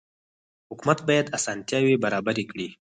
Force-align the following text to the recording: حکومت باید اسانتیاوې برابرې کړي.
حکومت 0.69 0.99
باید 1.07 1.31
اسانتیاوې 1.37 1.95
برابرې 2.03 2.43
کړي. 2.51 2.67